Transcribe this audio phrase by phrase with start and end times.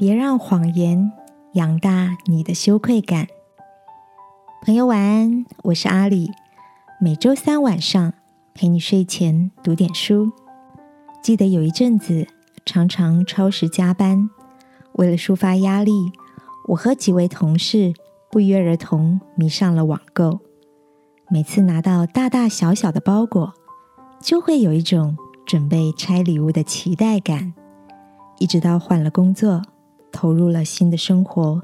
[0.00, 1.10] 别让谎言
[1.54, 3.26] 养大你的羞愧感。
[4.62, 6.30] 朋友晚安，我是阿里。
[7.00, 8.12] 每周三晚上
[8.54, 10.30] 陪你睡前读点书。
[11.20, 12.28] 记得有一阵子
[12.64, 14.30] 常常超时加班，
[14.92, 15.90] 为了抒发压力，
[16.68, 17.92] 我和几位同事
[18.30, 20.38] 不约而同迷上了网购。
[21.28, 23.52] 每次拿到大大小小的包裹，
[24.22, 27.52] 就会有一种准备拆礼物的期待感。
[28.38, 29.60] 一直到换了工作，
[30.12, 31.62] 投入了新的生活，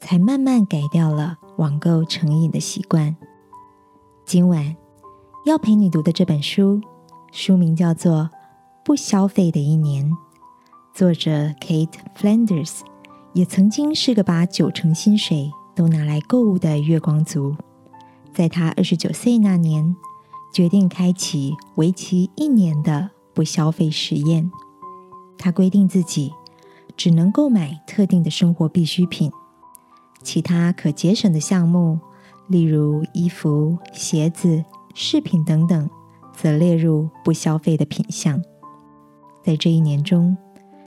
[0.00, 3.16] 才慢慢改掉了网购成瘾的习惯。
[4.24, 4.76] 今晚
[5.44, 6.80] 要陪你读的这本书，
[7.32, 8.30] 书名叫做
[8.84, 10.10] 《不消费的一年》，
[10.94, 12.80] 作者 Kate Flanders
[13.32, 17.56] 也曾经是个把九成薪水都拿来购物的月光族。
[18.32, 19.94] 在他二十九岁那年，
[20.54, 24.50] 决定开启为期一年的不消费实验。
[25.36, 26.32] 他规定自己
[27.02, 29.28] 只能购买特定的生活必需品，
[30.22, 31.98] 其他可节省的项目，
[32.46, 35.90] 例如衣服、鞋子、饰品等等，
[36.32, 38.40] 则列入不消费的品项。
[39.42, 40.36] 在这一年中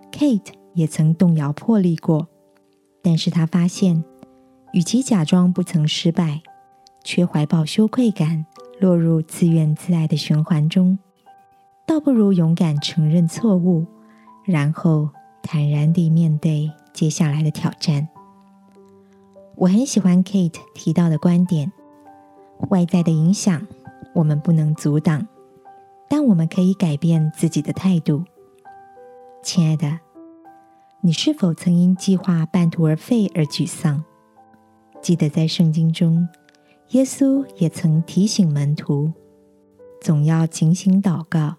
[0.09, 2.29] ，Kate 也曾动摇魄力过，
[3.01, 4.01] 但是他发现，
[4.71, 6.41] 与其假装不曾失败，
[7.03, 8.45] 却怀抱羞愧感，
[8.79, 10.97] 落入自怨自艾的循环中，
[11.85, 13.85] 倒不如勇敢承认错误。
[14.45, 15.09] 然后
[15.45, 18.09] 坦然地面对接下来的挑战。
[19.55, 21.71] 我很喜欢 Kate 提到的观点：
[22.71, 23.65] 外在的影响
[24.15, 25.27] 我们不能阻挡，
[26.09, 28.23] 但我们可以改变自己的态度。
[29.43, 29.99] 亲爱的，
[31.01, 34.03] 你是否曾因计划半途而废而沮丧？
[34.99, 36.27] 记得在圣经中，
[36.89, 39.13] 耶稣也曾提醒门徒，
[40.01, 41.57] 总要警醒祷告，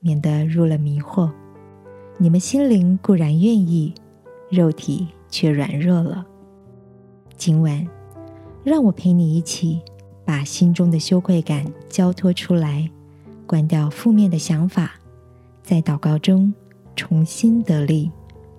[0.00, 1.30] 免得入了迷惑。
[2.18, 3.92] 你们心灵固然愿意，
[4.48, 6.24] 肉体却软弱了。
[7.36, 7.86] 今晚，
[8.64, 9.82] 让我陪你一起
[10.24, 12.90] 把心中的羞愧感交托出来，
[13.46, 14.92] 关掉负面的想法，
[15.62, 16.54] 在祷告中
[16.94, 18.10] 重新得力，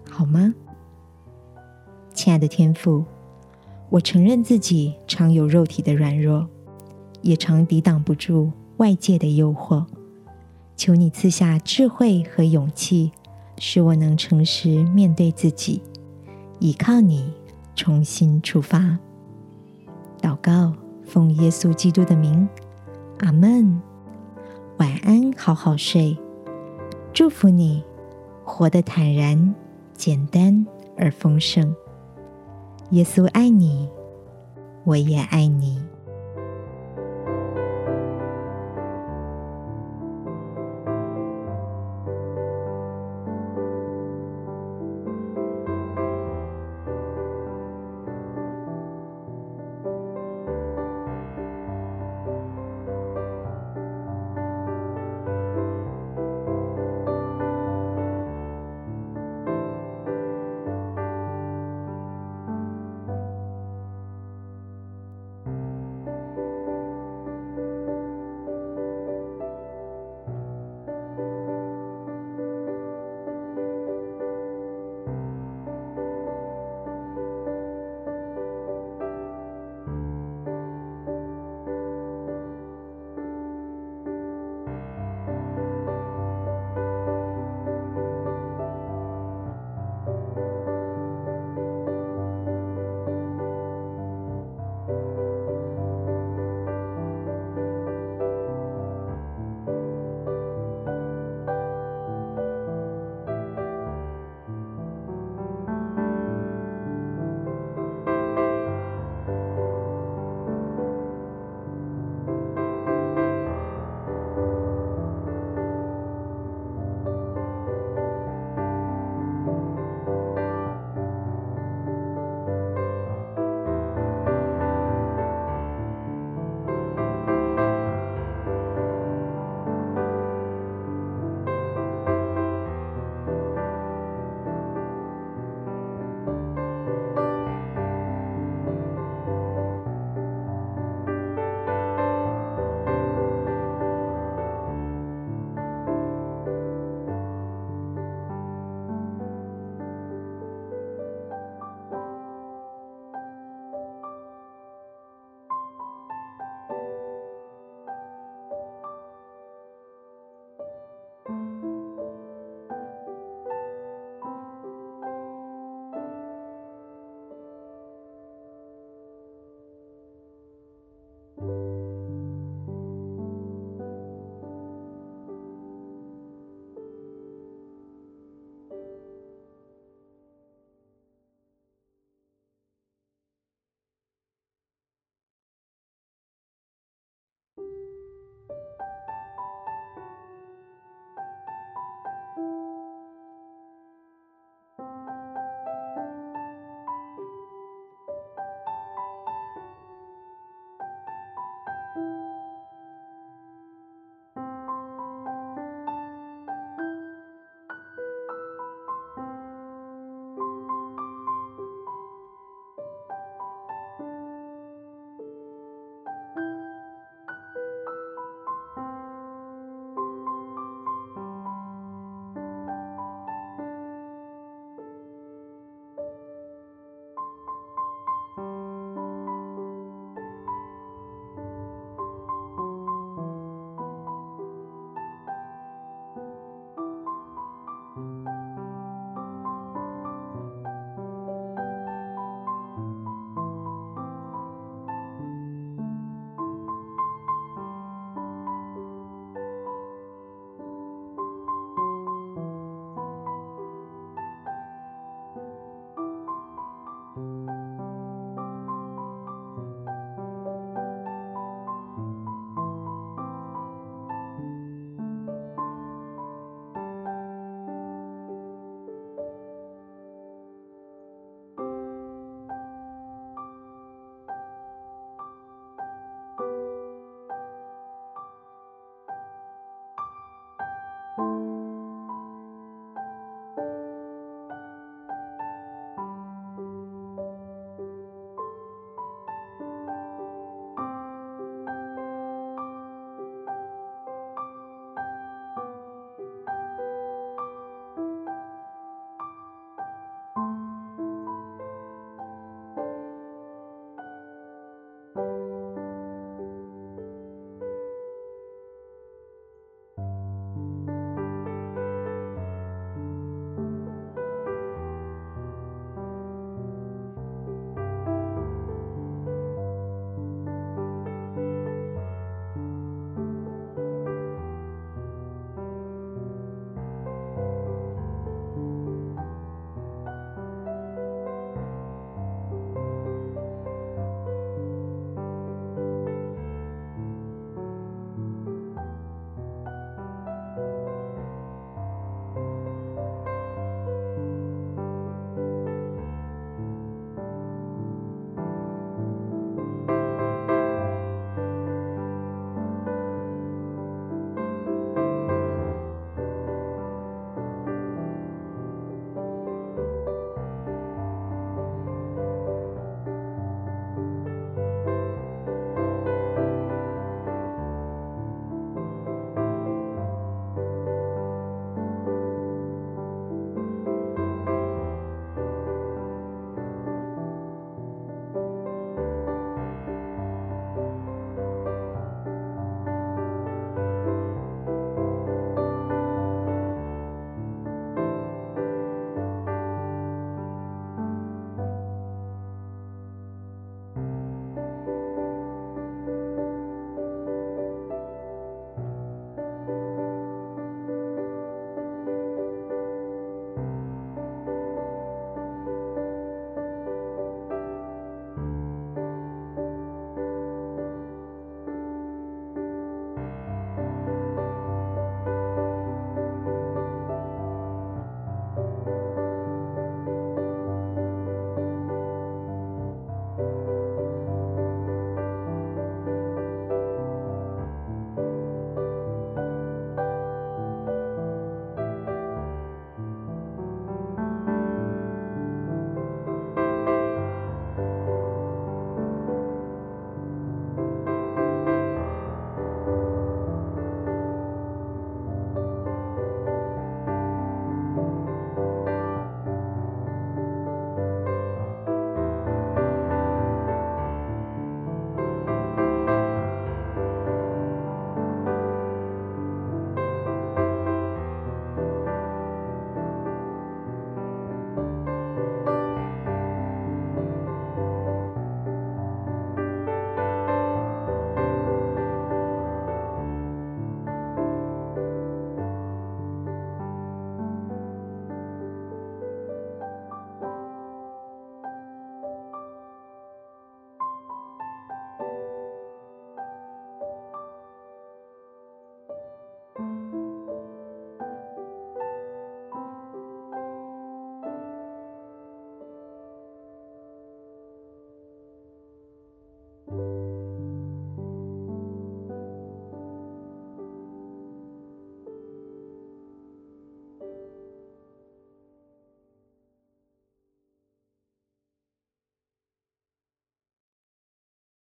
[0.08, 0.54] 好吗？
[2.14, 3.04] 亲爱的天父，
[3.90, 6.48] 我承认自己常有肉体的软弱，
[7.24, 9.84] 也常抵挡不住外界的诱惑。
[10.76, 13.12] 求你赐下智慧和勇气。
[13.60, 15.82] 使我能诚实面对自己，
[16.60, 17.34] 依靠你
[17.76, 18.98] 重新出发。
[20.22, 20.74] 祷告，
[21.06, 22.48] 奉耶稣基督的名，
[23.20, 23.82] 阿门。
[24.78, 26.16] 晚安，好好睡。
[27.14, 27.84] 祝福你，
[28.44, 29.56] 活得坦然、
[29.96, 31.76] 简单而丰盛。
[32.92, 33.90] 耶稣爱你，
[34.84, 35.82] 我也爱你。